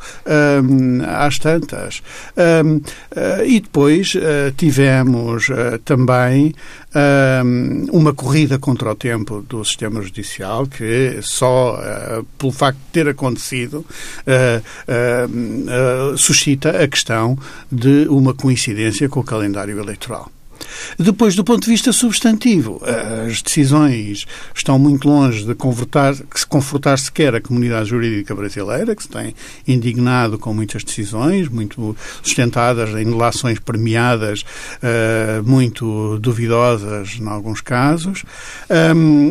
[0.64, 2.02] um, às tantas.
[2.38, 5.50] Um, uh, e depois uh, tivemos
[5.86, 6.54] também
[7.91, 13.08] uma corrida contra o tempo do sistema judicial que só uh, pelo facto de ter
[13.08, 13.86] acontecido
[14.25, 17.38] uh, uh, suscita a questão
[17.71, 20.32] de uma coincidência com o calendário eleitoral.
[20.98, 22.82] Depois, do ponto de vista substantivo,
[23.28, 29.04] as decisões estão muito longe de confortar, se confortar sequer a comunidade jurídica brasileira, que
[29.04, 29.34] se tem
[29.67, 38.24] indignado com muitas decisões, muito sustentadas em relações premiadas, uh, muito duvidosas em alguns casos.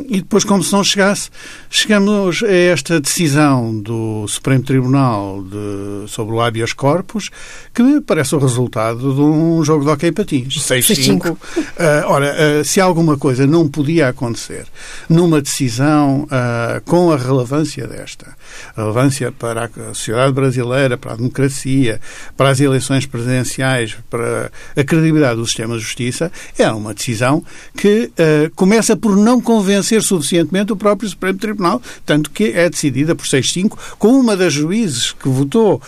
[0.09, 1.31] E depois, como se não chegasse,
[1.71, 7.31] chegamos a esta decisão do Supremo Tribunal de, sobre o habeas corpus,
[7.75, 10.59] que parece o resultado de um jogo de hockey patins.
[10.59, 14.67] 6-5 Uh, ora, uh, se alguma coisa não podia acontecer
[15.09, 18.37] numa decisão uh, com a relevância desta,
[18.77, 22.01] relevância para a sociedade brasileira, para a democracia,
[22.37, 27.43] para as eleições presidenciais, para a credibilidade do sistema de justiça, é uma decisão
[27.77, 28.11] que
[28.55, 33.77] começa por não convencer suficientemente o próprio Supremo Tribunal, tanto que é decidida por 6-5,
[33.99, 35.81] com uma das juízes que votou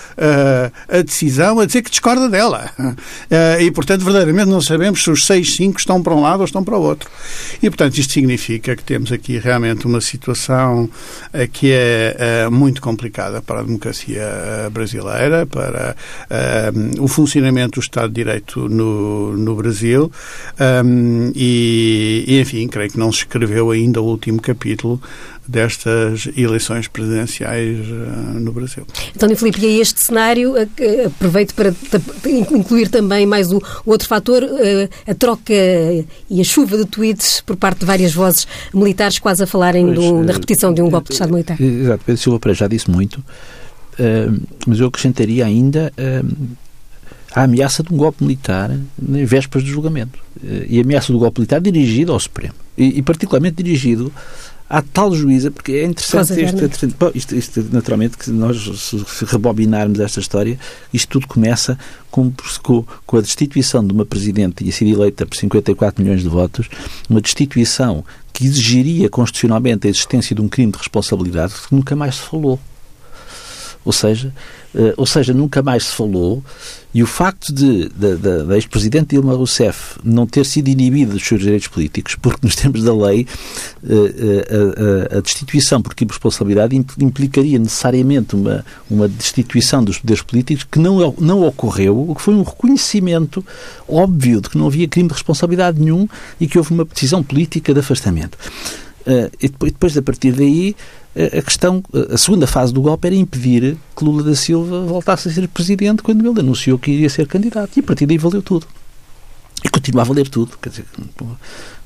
[0.89, 2.71] a decisão a dizer que discorda dela.
[3.61, 6.63] e, portanto, verdadeiramente não sabemos se os seis, cinco estão para um lado ou estão
[6.63, 7.11] para o outro.
[7.63, 12.81] E, portanto, isto significa que temos aqui realmente uma situação uh, que é uh, muito
[12.81, 15.97] complicada para a democracia eh, brasileira, para
[16.99, 20.11] o funcionamento do Estado de Direito no, no Brasil
[20.85, 25.01] um, e, e, enfim, creio que não se escreveu ainda o último capítulo
[25.47, 28.87] destas eleições presidenciais uh, no Brasil.
[29.15, 31.73] António Filipe, e a este cenário, uh, aproveito para
[32.29, 34.45] incluir também mais o, outro fator,
[35.07, 39.47] a troca e a chuva de tweets por parte de várias vozes militares quase a
[39.47, 41.61] falarem pois, do, da repetição de um golpe de Estado militar.
[41.61, 43.23] Exato, Pedro Silva Pereira já disse muito,
[44.67, 45.93] mas eu acrescentaria ainda
[47.35, 50.19] a ameaça de um golpe militar nas vésperas do julgamento.
[50.69, 52.55] E a ameaça do golpe militar dirigido ao Supremo.
[52.77, 54.13] E, e particularmente dirigido
[54.71, 59.99] à tal juíza, porque é interessante este, bom, isto, isto, naturalmente, que nós, se rebobinarmos
[59.99, 60.57] esta história,
[60.95, 61.77] isto tudo começa
[62.09, 66.69] com, com, a destituição de uma presidente tinha sido eleita por 54 milhões de votos,
[67.09, 72.15] uma destituição que exigiria constitucionalmente a existência de um crime de responsabilidade que nunca mais
[72.15, 72.61] se falou.
[73.85, 74.33] Ou seja,
[74.75, 76.45] uh, ou seja, nunca mais se falou
[76.93, 81.27] e o facto de, de, de, da ex-presidente Dilma Rousseff não ter sido inibida dos
[81.27, 83.27] seus direitos políticos, porque nos termos da lei
[83.83, 90.67] uh, a, a, a, destituição por responsabilidade implicaria necessariamente uma, uma destituição dos poderes políticos
[90.71, 93.45] que não, não ocorreu, o que foi um reconhecimento
[93.89, 96.09] óbvio de que não havia crime de responsabilidade nenhum
[96.41, 98.37] e que houve uma decisão política de afastamento.
[99.07, 100.77] Uh, e depois, a partir daí,
[101.15, 105.33] a questão, a segunda fase do golpe era impedir que Lula da Silva voltasse a
[105.33, 107.77] ser presidente quando ele anunciou que iria ser candidato.
[107.77, 108.67] E a partir daí valeu tudo.
[109.65, 110.57] E continua a valer tudo.
[110.63, 110.85] Quer dizer,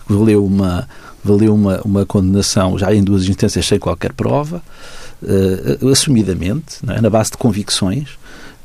[0.07, 0.89] valeu uma,
[1.25, 4.63] valeu uma, uma condenação já em duas instâncias sem qualquer prova,
[5.23, 7.01] uh, assumidamente, é?
[7.01, 8.11] na base de convicções.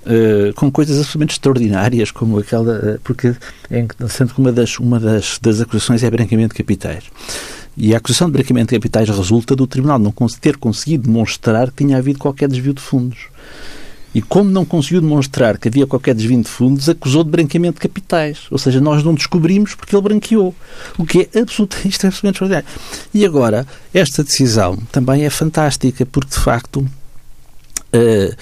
[0.09, 2.95] Uh, com coisas absolutamente extraordinárias, como aquela.
[2.95, 3.35] Uh, porque,
[3.69, 7.03] é, sendo que uma das, uma das, das acusações é branqueamento de capitais.
[7.77, 11.85] E a acusação de branqueamento de capitais resulta do Tribunal não ter conseguido demonstrar que
[11.85, 13.27] tinha havido qualquer desvio de fundos.
[14.13, 17.81] E como não conseguiu demonstrar que havia qualquer desvio de fundos, acusou de branqueamento de
[17.81, 18.47] capitais.
[18.49, 20.55] Ou seja, nós não descobrimos porque ele branqueou.
[20.97, 22.67] O que é absolutamente, isto é absolutamente extraordinário.
[23.13, 26.85] E agora, esta decisão também é fantástica, porque de facto
[27.91, 28.35] Uh,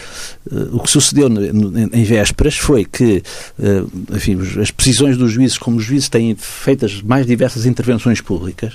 [0.53, 3.23] uh, o que sucedeu em vésperas foi que
[3.57, 8.19] uh, enfim, as precisões dos juízes, como os juízes têm feito as mais diversas intervenções
[8.19, 8.73] públicas,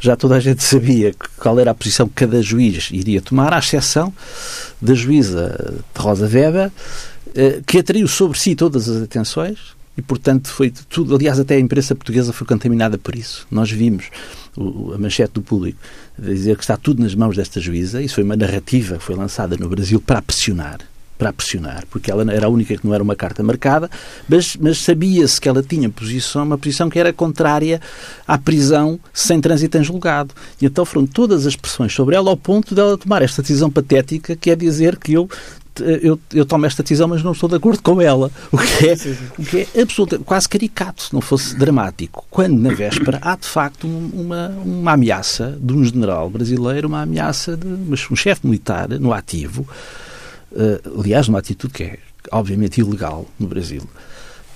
[0.00, 3.60] já toda a gente sabia qual era a posição que cada juiz iria tomar, à
[3.60, 4.12] exceção
[4.82, 6.72] da juíza Rosa Weber,
[7.66, 11.16] que atraiu sobre si todas as atenções e, portanto, foi tudo.
[11.16, 13.44] Aliás, até a imprensa portuguesa foi contaminada por isso.
[13.50, 14.06] Nós vimos
[14.56, 15.76] o, a manchete do público
[16.16, 18.00] dizer que está tudo nas mãos desta juíza.
[18.00, 20.78] Isso foi uma narrativa que foi lançada no Brasil para pressionar
[21.18, 23.90] para pressionar, porque ela era a única que não era uma carta marcada,
[24.28, 27.80] mas, mas sabia-se que ela tinha posição, uma posição que era contrária
[28.24, 30.32] à prisão sem trânsito em julgado.
[30.62, 34.36] E então foram todas as pressões sobre ela ao ponto dela tomar esta decisão patética,
[34.36, 35.28] que é dizer que eu
[35.80, 38.30] eu, eu tomo esta decisão, mas não estou de acordo com ela.
[38.50, 38.94] O que é,
[39.38, 42.26] O que é absolutamente, quase caricato, se não fosse dramático.
[42.30, 47.56] Quando, na véspera, há de facto uma, uma ameaça de um general brasileiro, uma ameaça
[47.56, 49.66] de um chefe militar no ativo,
[50.52, 51.98] uh, aliás, uma atitude que é
[52.30, 53.82] obviamente ilegal no Brasil,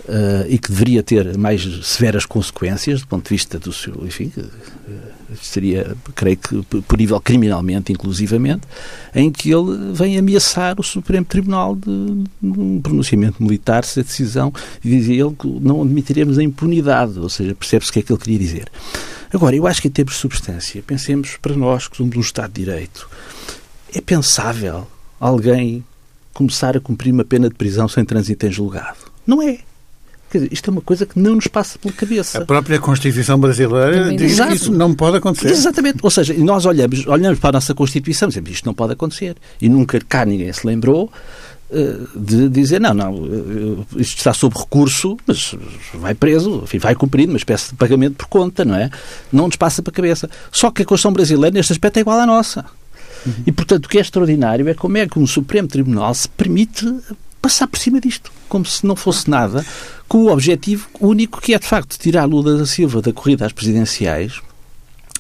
[0.09, 4.33] uh, e que deveria ter mais severas consequências do ponto de vista do seu, enfim,
[4.37, 4.45] uh,
[5.41, 8.63] seria, creio que, punível criminalmente, inclusivamente,
[9.15, 14.03] em que ele vem ameaçar o Supremo Tribunal de, de um pronunciamento militar, se a
[14.03, 14.53] decisão,
[14.85, 18.13] e dizia ele que não admitiremos a impunidade, ou seja, percebe-se o que é que
[18.13, 18.71] ele queria dizer.
[19.33, 22.53] Agora, eu acho que em termos de substância, pensemos para nós que somos um Estado
[22.53, 23.09] de Direito,
[23.95, 24.87] é pensável
[25.19, 25.85] alguém
[26.35, 28.99] começar a cumprir uma pena de prisão sem trânsito em julgado?
[29.27, 29.61] Não é.
[30.33, 32.39] Quer dizer, isto é uma coisa que não nos passa pela cabeça.
[32.39, 34.51] A própria Constituição brasileira diz Exato.
[34.51, 35.51] que isso não pode acontecer.
[35.51, 35.99] Exatamente.
[36.03, 39.37] Ou seja, nós olhamos, olhamos para a nossa Constituição e dizemos isto não pode acontecer.
[39.61, 41.13] E nunca cá ninguém se lembrou
[41.71, 45.55] eh, de dizer não, não, eh, isto está sob recurso, mas
[45.93, 48.89] vai preso, enfim, vai cumprido, uma espécie de pagamento por conta, não é?
[49.31, 50.31] Não nos passa para a cabeça.
[50.51, 52.65] Só que a Constituição brasileira, neste aspecto, é igual à nossa.
[53.27, 53.33] Uhum.
[53.47, 56.87] E, portanto, o que é extraordinário é como é que um Supremo Tribunal se permite
[57.43, 59.67] passar por cima disto, como se não fosse nada,
[60.13, 63.53] com o objetivo único que é, de facto, tirar Lula da Silva da corrida às
[63.53, 64.43] presidenciais.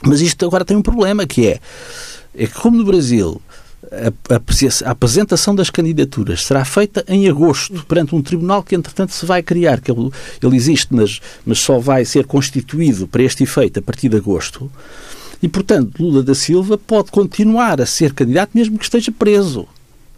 [0.03, 1.61] Mas isto agora tem um problema, que é,
[2.37, 3.41] é que como no Brasil
[3.91, 9.43] a, apresentação das candidaturas será feita em agosto, perante um tribunal que, entretanto, se vai
[9.43, 10.11] criar, que ele,
[10.43, 14.71] ele existe, mas, mas só vai ser constituído para este efeito a partir de agosto.
[15.43, 19.67] E, portanto, Lula da Silva pode continuar a ser candidato mesmo que esteja preso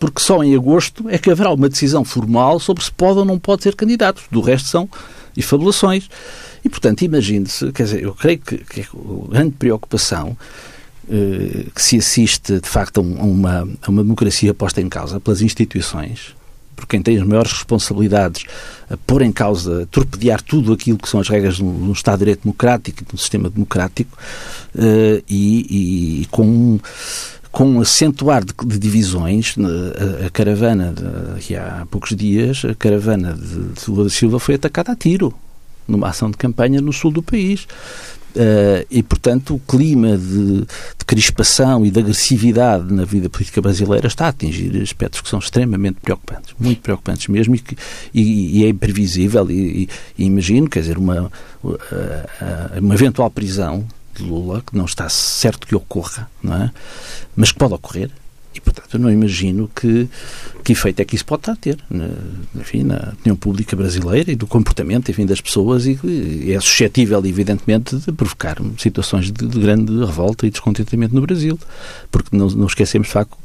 [0.04, 3.38] porque só em agosto é que haverá uma decisão formal sobre se pode ou não
[3.38, 4.22] pode ser candidato.
[4.30, 4.86] Do resto são
[5.34, 6.10] efabulações.
[6.62, 8.86] E, portanto, imagine-se, quer dizer, eu creio que, que a
[9.30, 10.36] grande preocupação
[11.08, 15.40] eh, que se assiste, de facto, a uma, a uma democracia posta em causa pelas
[15.40, 16.36] instituições,
[16.76, 18.44] por quem tem as maiores responsabilidades
[18.90, 22.18] a pôr em causa, a torpedear tudo aquilo que são as regras de um Estado
[22.18, 24.18] de Direito democrático e de um sistema democrático,
[24.76, 26.80] eh, e, e com um
[27.54, 33.32] com acentuar de, de divisões, a, a caravana, de, que há poucos dias, a caravana
[33.32, 35.32] de, de Lula da Silva foi atacada a tiro,
[35.86, 37.64] numa ação de campanha no sul do país.
[38.34, 44.08] Uh, e, portanto, o clima de, de, crispação e de agressividade na vida política brasileira
[44.08, 47.76] está a atingir aspectos que são extremamente preocupantes, muito preocupantes mesmo, e, que,
[48.12, 49.48] e, e é imprevisível.
[49.48, 49.88] E,
[50.18, 51.30] e, imagino, quer dizer, uma,
[52.82, 56.70] uma eventual prisão de Lula, que não está certo que ocorra, não é?
[57.37, 58.11] mas que pode ocorrer,
[58.55, 60.09] E, portanto, eu não imagino que,
[60.62, 62.09] que efeito é que isso pode estar a ter na,
[62.55, 67.18] enfim, na opinião pública brasileira e do comportamento enfim, das pessoas e, e é suscetível,
[67.27, 71.59] evidentemente, de provocar situações de, de, grande revolta e descontentamento no Brasil.
[72.12, 73.37] Porque não, não esquecemos, de facto,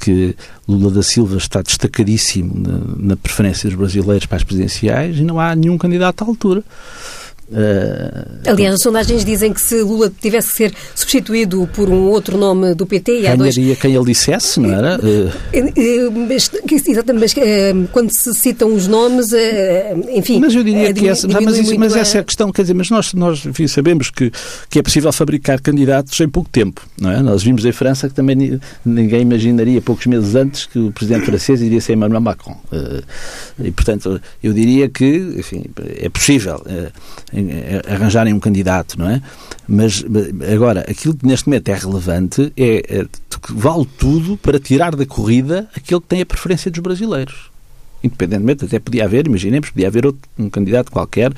[0.00, 0.34] que
[0.66, 5.38] Lula da Silva está destacadíssimo na, na preferência dos brasileiros para as presidenciais e não
[5.38, 6.64] há nenhum candidato à altura.
[7.50, 12.36] Uh, Aliás, as sondagens dizem que se Lula tivesse que ser substituído por um outro
[12.36, 13.22] nome do PT...
[13.22, 13.78] Ganharia dois...
[13.78, 14.98] quem ele dissesse, não era?
[14.98, 16.10] Uh...
[16.28, 16.50] Mas,
[17.14, 17.34] mas
[17.90, 19.32] quando se citam os nomes,
[20.14, 20.40] enfim...
[20.40, 22.90] Mas eu diria que essa, mas, isso, mas essa é a questão, quer dizer, mas
[22.90, 24.30] nós, nós enfim, sabemos que,
[24.68, 27.22] que é possível fabricar candidatos em pouco tempo, não é?
[27.22, 31.62] Nós vimos em França que também ninguém imaginaria, poucos meses antes, que o presidente francês
[31.62, 32.56] iria ser Emmanuel Macron.
[32.70, 33.02] Uh,
[33.64, 35.64] e, portanto, eu diria que, enfim,
[35.96, 36.62] é possível
[37.88, 39.22] arranjarem um candidato, não é?
[39.66, 40.04] Mas
[40.52, 43.06] agora, aquilo que neste momento é relevante é, é
[43.50, 47.50] vale tudo para tirar da corrida aquele que tem a preferência dos brasileiros
[48.02, 51.32] independentemente, até podia haver, imaginemos, podia haver outro, um candidato qualquer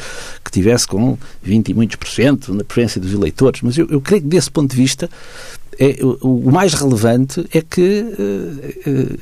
[0.45, 4.01] que tivesse com 20 e muitos por cento na preferência dos eleitores, mas eu, eu
[4.01, 5.09] creio que desse ponto de vista
[5.79, 9.19] é, o, o mais relevante é que uh, uh,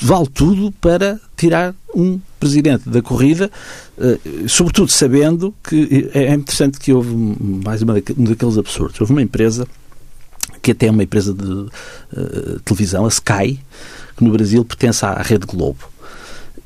[0.00, 3.50] vale tudo para tirar um presidente da corrida,
[3.98, 9.00] eh, sobretudo sabendo que é interessante que houve mais uma, um daqueles absurdos.
[9.00, 9.66] Houve uma empresa
[10.62, 13.60] que até é uma empresa de uh, televisão, a Sky,
[14.16, 15.88] que no Brasil pertence à Rede Globo,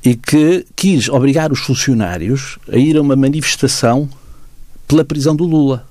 [0.04, 4.08] e que quis obrigar os funcionários a ir a uma manifestação
[4.86, 5.86] pela prisão do Lula.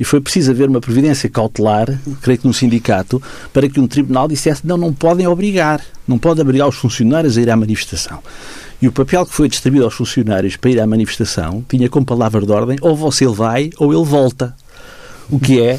[0.00, 1.86] E foi preciso haver uma providência cautelar,
[2.22, 6.42] creio que num sindicato, para que um tribunal dissesse não, não podem obrigar, não podem
[6.42, 8.18] obrigar os funcionários a ir à manifestação.
[8.80, 12.40] E o papel que foi distribuído aos funcionários para ir à manifestação tinha como palavra
[12.40, 14.56] de ordem ou você vai ou ele volta.
[15.28, 15.78] O que é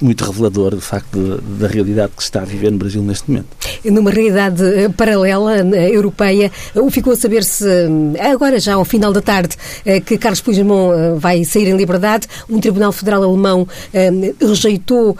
[0.00, 3.48] muito revelador, de facto, da realidade que se está a viver no Brasil neste momento.
[3.84, 6.50] Numa realidade eh, paralela, eh, europeia,
[6.90, 7.64] ficou a saber se,
[8.20, 9.56] agora já ao final da tarde,
[10.06, 12.26] que Carlos Puigdemont vai sair em liberdade.
[12.48, 13.66] Um Tribunal Federal Alemão
[14.40, 15.16] rejeitou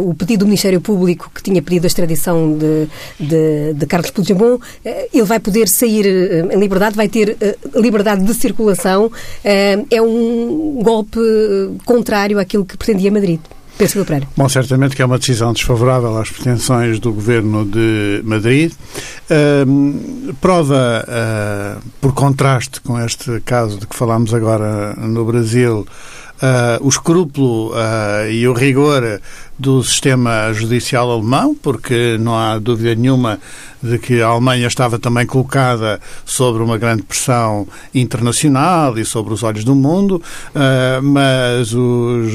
[0.00, 4.60] o pedido do Ministério Público que tinha pedido a extradição de, de, de Carlos Puigdemont.
[4.84, 7.36] Ele vai poder sair em liberdade, vai ter
[7.74, 9.10] liberdade de circulação.
[9.44, 11.20] É um golpe
[11.84, 13.40] contrário àquilo que pretendia Madrid.
[14.36, 18.72] Bom, certamente que é uma decisão desfavorável às pretensões do governo de Madrid.
[19.30, 25.86] Uh, prova, uh, por contraste com este caso de que falámos agora no Brasil,
[26.42, 29.20] uh, o escrúpulo uh, e o rigor
[29.58, 33.38] do sistema judicial alemão, porque não há dúvida nenhuma
[33.80, 39.42] de que a Alemanha estava também colocada sobre uma grande pressão internacional e sobre os
[39.42, 40.20] olhos do mundo,
[40.54, 42.32] uh, mas os,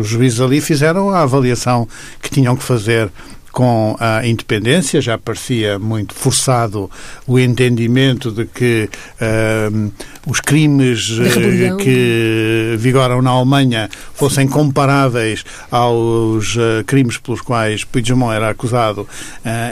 [0.00, 1.88] os juízes ali fizeram a avaliação
[2.20, 3.10] que tinham que fazer
[3.56, 6.90] com a independência, já parecia muito forçado
[7.26, 8.86] o entendimento de que
[9.18, 9.92] uh,
[10.26, 18.34] os crimes uh, que vigoram na Alemanha fossem comparáveis aos uh, crimes pelos quais Puigdemont
[18.34, 19.08] era acusado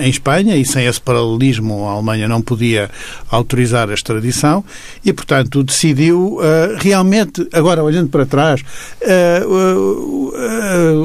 [0.00, 2.88] em Espanha e sem esse paralelismo a Alemanha não podia
[3.30, 4.64] autorizar a extradição
[5.04, 6.38] e, portanto, decidiu
[6.78, 8.62] realmente, agora olhando para trás,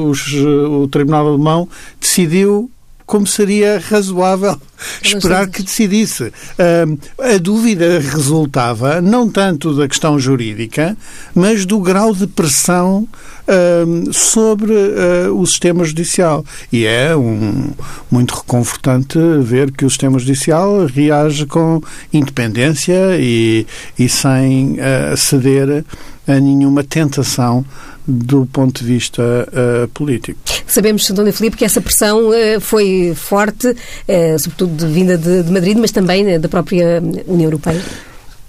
[0.06, 1.68] os, o Tribunal Alemão
[2.00, 2.69] decidiu
[3.10, 4.56] como seria razoável
[5.02, 6.32] esperar que decidisse.
[7.18, 10.96] a dúvida resultava não tanto da questão jurídica,
[11.34, 13.08] mas do grau de pressão
[14.12, 16.44] sobre uh, o sistema judicial.
[16.72, 17.70] E é um,
[18.10, 21.82] muito reconfortante ver que o sistema judicial reage com
[22.12, 23.66] independência e,
[23.98, 25.84] e sem uh, ceder
[26.26, 27.64] a nenhuma tentação
[28.06, 30.38] do ponto de vista uh, político.
[30.66, 35.52] Sabemos, Dona Filipe, que essa pressão uh, foi forte, uh, sobretudo de vinda de, de,
[35.52, 37.80] Madrid, mas também da própria União Europeia.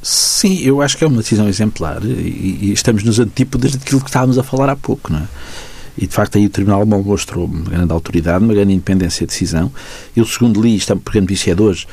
[0.01, 4.09] Sim, eu acho que é uma decisão exemplar e, e estamos nos antípodas daquilo que
[4.09, 5.27] estávamos a falar há pouco, não é?
[5.97, 9.71] E, de facto, aí o Tribunal mostrou uma grande autoridade, uma grande independência de decisão.
[10.15, 11.87] Eu, segundo li, porque a notícia é de hoje,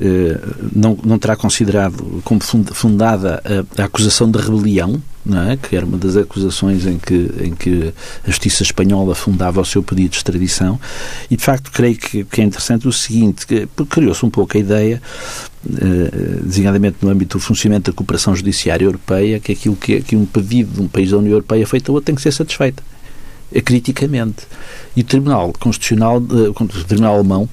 [0.00, 0.38] eh,
[0.74, 5.02] não, não terá considerado como fundada a, a acusação de rebelião,
[5.50, 5.56] é?
[5.56, 7.92] que era uma das acusações em que, em que
[8.24, 10.80] a justiça espanhola fundava o seu pedido de extradição.
[11.30, 13.46] E, de facto, creio que, que é interessante o seguinte,
[13.88, 15.02] criou-se um pouco a ideia
[15.66, 20.24] Uh, designadamente no âmbito do funcionamento da cooperação judiciária europeia, que aquilo que, que um
[20.24, 22.80] pedido de um país da União Europeia feito a outro tem que ser satisfeito.
[23.64, 24.46] Criticamente.
[24.96, 27.48] E o Tribunal Constitucional, uh, o Tribunal Alemão,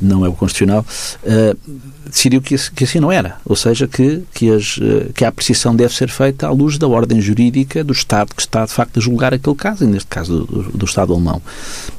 [0.00, 0.84] não é o Constitucional,
[1.22, 1.58] uh,
[2.04, 3.36] decidiu que, assim não era.
[3.44, 6.86] Ou seja, que, que, as, uh, que a apreciação deve ser feita à luz da
[6.86, 10.44] ordem jurídica do Estado que está, de facto, a julgar aquele caso, e neste caso
[10.44, 11.40] do, do Estado alemão.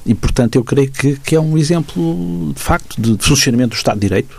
[0.06, 3.99] E, portanto, eu creio que, que é um exemplo, de facto, de, funcionamento do Estado
[3.99, 4.36] de Direito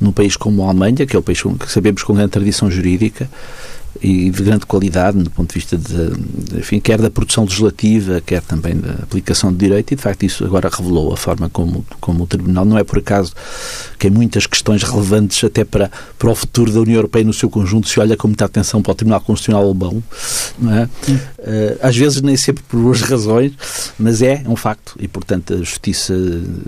[0.00, 3.28] num país como a Alemanha, que é o país que sabemos com grande tradição jurídica,
[4.02, 8.42] e de grande qualidade do ponto de vista de, enfim, quer da produção legislativa, quer
[8.42, 12.24] também da aplicação de direito, e de facto isso agora revelou a forma como, como
[12.24, 13.34] o Tribunal, não é por acaso
[13.98, 17.50] que em muitas questões relevantes até para, para o futuro da União Europeia no seu
[17.50, 20.02] conjunto se olha com muita atenção para o Tribunal Constitucional alemão,
[20.58, 20.84] não é?
[20.84, 23.52] Uh, às vezes nem sempre por boas razões,
[23.98, 26.14] mas é, um facto, e portanto a justiça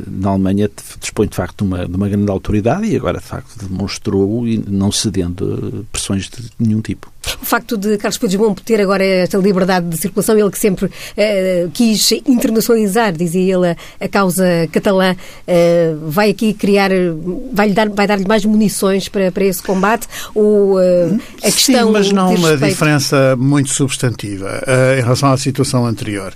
[0.06, 0.70] na Alemanha
[1.00, 4.92] dispõe de facto de uma, de uma grande autoridade e agora de facto demonstrou não
[4.92, 7.12] cedendo pressões de nenhum tipo.
[7.40, 11.70] O facto de Carlos Puigdemont ter agora esta liberdade de circulação, ele que sempre uh,
[11.72, 16.90] quis internacionalizar, dizia ele, a, causa catalã, uh, vai aqui criar,
[17.52, 20.08] vai-lhe dar, vai dar-lhe mais munições para, para esse combate?
[20.34, 21.86] Ou uh, a questão.
[21.86, 22.72] Sim, mas não uma respeito...
[22.72, 24.62] diferença muito substantiva
[24.98, 26.34] em relação à situação anterior.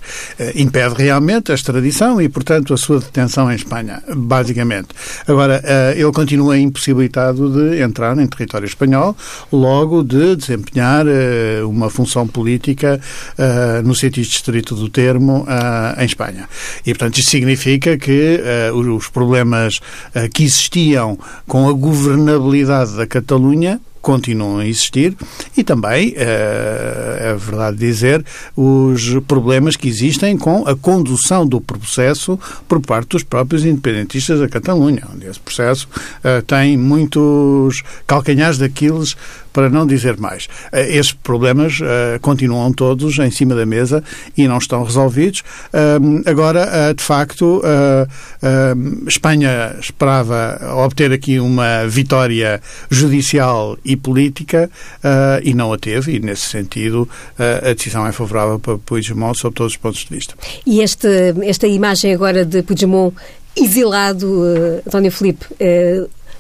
[0.54, 4.88] impede realmente a extradição e, portanto, a sua detenção em Espanha, basicamente.
[5.26, 5.62] Agora,
[5.94, 9.16] ele continua impossibilitado de entrar em território espanhol,
[9.52, 13.00] logo de desempenhar desempenhar uh, uma função política
[13.38, 16.48] uh, no sentido estrito do termo uh, em Espanha.
[16.84, 18.40] E, portanto, isto significa que
[18.74, 19.80] os problemas
[20.32, 25.16] que existiam com a governabilidade da Catalunha continuam a existir
[25.56, 28.24] e também, é verdade dizer,
[28.56, 34.48] os problemas que existem com a condução do processo por parte dos próprios independentistas da
[34.48, 35.88] Catalunha, onde esse processo
[36.22, 39.16] eh, tem muitos calcanhares daqueles
[39.56, 40.48] para não dizer mais.
[40.70, 44.04] Eh, esses problemas uh, continuam todos em cima da mesa
[44.36, 45.40] e não estão resolvidos.
[45.72, 47.62] Uh, agora, de facto,
[49.06, 54.70] Espanha esperava obter aqui uma vitória judicial e política
[55.42, 59.72] e não a teve, e nesse sentido a decisão é favorável para Puigdemont sob todos
[59.72, 60.34] os pontos de vista.
[60.66, 61.08] E este,
[61.44, 63.16] esta imagem agora de Puigdemont
[63.56, 64.42] exilado,
[64.86, 65.46] António Filipe,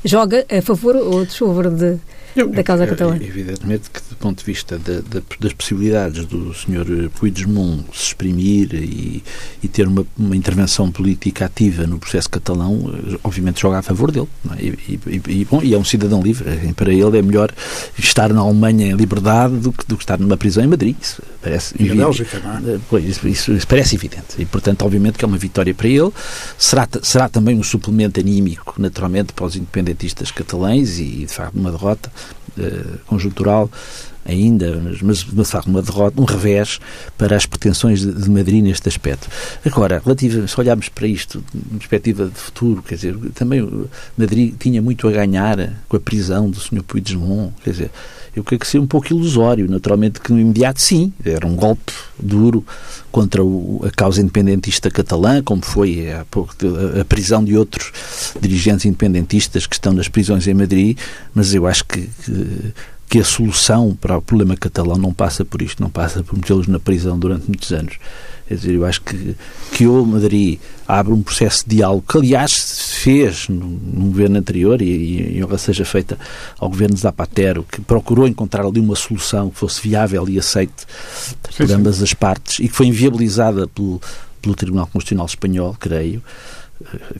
[0.04, 1.98] joga a favor ou a desfavor de
[2.54, 3.16] da causa catalã.
[3.16, 7.10] Evidentemente que, do ponto de vista de, de, das possibilidades do Sr.
[7.18, 9.22] Puigdemont se exprimir e,
[9.62, 14.10] e ter uma, uma, intervenção política ativa no processo catalão, eh, obviamente joga a favor
[14.10, 14.28] dele.
[14.58, 14.62] É?
[14.62, 16.46] E, e, e, bom, e é um cidadão livre.
[16.74, 17.52] Para ele é melhor
[17.98, 20.96] estar na Alemanha em liberdade do que, do que estar numa prisão em Madrid.
[21.00, 21.98] Isso parece e evidente.
[21.98, 22.74] Bélgica, não é?
[22.74, 24.36] Eh, pois, isso, isso, isso, parece evidente.
[24.38, 26.10] E, portanto, obviamente que é uma vitória para ele.
[26.58, 31.70] Será, será também um suplemento anímico, naturalmente, para os independentistas catalães e, de facto, uma
[31.70, 32.10] derrota
[33.06, 33.70] conjuntural
[34.24, 36.80] ainda, mas, mas de facto uma derrota, um revés
[37.16, 39.28] para as pretensões de, de Madrid neste aspecto.
[39.64, 43.66] Agora, relativa, se olharmos para isto, de perspectiva de futuro, quer dizer, também
[44.18, 46.82] Madrid tinha muito a ganhar com a prisão do Sr.
[46.82, 47.90] Puigdemont, quer dizer,
[48.36, 51.90] eu creio que seria um pouco ilusório, naturalmente que no imediato sim, era um golpe
[52.20, 52.62] duro
[53.10, 56.52] contra o, a causa independentista catalã, como foi há pouco
[56.96, 57.90] a, a, prisão de outros
[58.38, 60.98] dirigentes independentistas que estão nas prisões em Madrid,
[61.34, 62.74] mas eu acho que, que
[63.08, 66.66] que a solução para o problema catalão não passa por isto, não passa por metê-los
[66.66, 67.98] na prisão durante muitos anos.
[68.48, 69.36] Quer dizer, eu acho que,
[69.72, 74.38] que o Madrid abre um processo de diálogo que, aliás, se fez no, no governo
[74.38, 76.16] anterior e, e honra seja feita
[76.58, 80.86] ao governo Zapatero, que procurou encontrar ali uma solução que fosse viável e aceite
[81.56, 84.00] por ambas as partes e que foi inviabilizada pelo,
[84.40, 86.22] pelo Tribunal Constitucional Espanhol, creio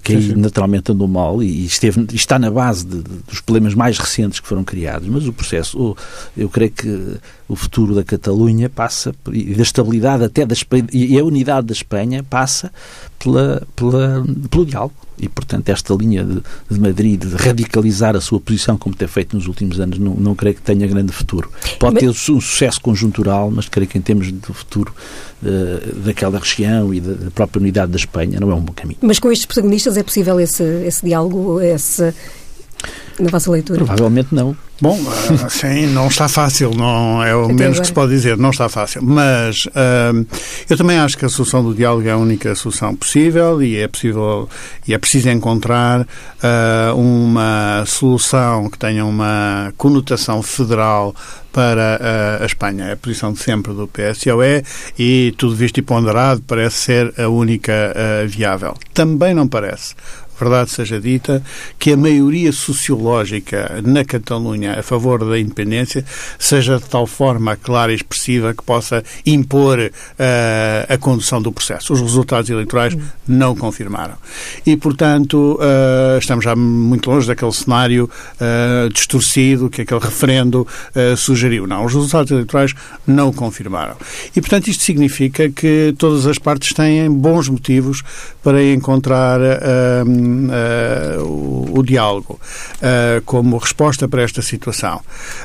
[0.02, 3.98] que aí naturalmente andou mal e esteve, está na base de, de, dos problemas mais
[3.98, 5.96] recentes que foram criados, mas o processo,
[6.36, 7.16] eu creio que
[7.48, 11.72] o futuro da Catalunha passa, e da estabilidade até da Espanha, e a unidade da
[11.72, 12.72] Espanha passa
[13.18, 14.94] pela, pela, pelo diálogo.
[15.18, 19.34] E, portanto, esta linha de, de, Madrid de radicalizar a sua posição, como tem feito
[19.34, 21.50] nos últimos anos, não, não creio que tenha grande futuro.
[21.78, 22.02] Pode mas...
[22.02, 24.94] ter um sucesso conjuntural, mas creio que em termos de futuro
[25.42, 28.98] uh, daquela região e da, da, própria unidade da Espanha, não é um bom caminho.
[29.00, 32.12] Mas com estes protagonistas é possível esse, esse diálogo, esse,
[33.18, 33.84] na vossa leitura?
[33.84, 34.56] Provavelmente não.
[34.80, 37.80] Bom, uh, sim, não está fácil, não é o Até menos agora.
[37.80, 39.02] que se pode dizer, não está fácil.
[39.02, 40.26] Mas uh,
[40.68, 43.88] eu também acho que a solução do diálogo é a única solução possível e é
[43.88, 44.48] possível
[44.86, 51.14] e é preciso encontrar uh, uma solução que tenha uma conotação federal
[51.50, 52.84] para a Espanha.
[52.84, 54.62] É a posição de sempre do PSOE
[54.98, 57.94] e tudo visto e ponderado parece ser a única
[58.28, 58.74] viável.
[58.92, 59.94] Também não parece
[60.38, 61.42] verdade seja dita,
[61.78, 66.04] que a maioria sociológica na Catalunha a favor da independência
[66.38, 71.92] seja de tal forma clara e expressiva que possa impor uh, a condução do processo.
[71.92, 73.00] Os resultados eleitorais hum.
[73.26, 74.14] não confirmaram.
[74.66, 78.10] E, portanto, uh, estamos já muito longe daquele cenário
[78.40, 80.66] uh, distorcido que aquele referendo
[81.16, 81.66] sugeriu.
[81.66, 82.72] Não, os resultados eleitorais
[83.06, 83.96] não confirmaram.
[84.34, 88.02] E, portanto, isto significa que todas as partes têm bons motivos
[88.42, 90.04] para encontrar uh,
[91.22, 92.40] o, o, diálogo
[92.76, 95.00] uh, como resposta para esta situação.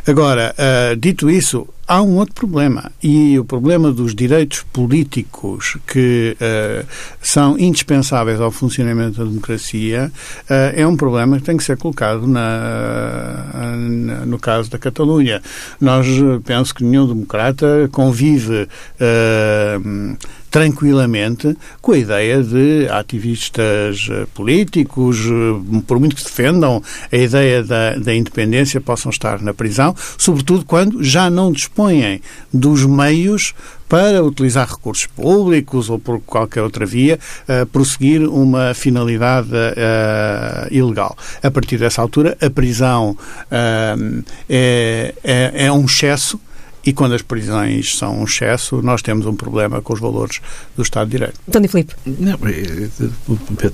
[0.05, 0.55] Agora,
[0.97, 6.88] dito isso, há um outro problema e o problema dos direitos políticos que uh,
[7.21, 12.25] são indispensáveis ao funcionamento da democracia uh, é um problema que tem que ser colocado
[12.25, 15.41] na, na, no caso da Catalunha.
[15.82, 16.07] Nós
[16.45, 20.17] penso que nenhum democrata convive uh,
[20.52, 27.64] tranquilamente com a ideia de ativistas eh, políticos, eh, por muito que defendam a ideia
[27.64, 32.22] da, da independência, possam estar na prisão, sobretudo quando já não dispõem
[32.54, 33.54] dos meios
[33.88, 41.18] para utilizar recursos públicos ou por qualquer outra via uh, prosseguir uma finalidade uh, ilegal.
[41.43, 46.39] A partir dessa altura, a prisão uh, é, é, é um excesso
[46.86, 50.41] e quando as prisões são um excesso, nós temos um problema com os valores
[50.75, 51.39] do Estado de Direito.
[51.47, 51.93] António Filipe.
[52.05, 52.38] Não,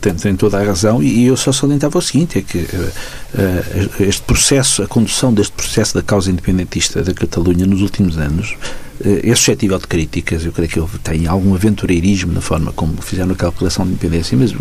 [0.01, 4.21] tem, tem toda a razão e eu só salientava o seguinte, é que uh, este
[4.23, 8.55] processo, a condução deste processo da causa independentista da Catalunha nos últimos anos
[9.03, 13.31] é suscetível de críticas, eu creio que ele tem algum aventureirismo na forma como fizeram
[13.31, 14.53] a calculação de independência, mas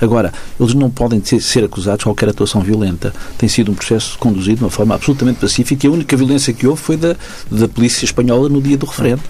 [0.00, 3.12] agora, eles não podem ser, ser acusados de qualquer atuação violenta.
[3.38, 6.66] Tem sido um processo conduzido de uma forma absolutamente pacífica e a única violência que
[6.66, 7.16] houve foi da,
[7.50, 9.22] da polícia espanhola no dia do referendo.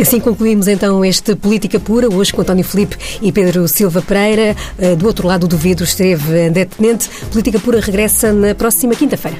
[0.00, 4.56] Assim concluímos então este Política Pura, hoje com António Filipe e Pedro Silva Pereira.
[4.78, 7.08] Eh, do outro lado do vidro esteve André Tenente.
[7.30, 9.36] Política Pura regressa na próxima quinta-feira.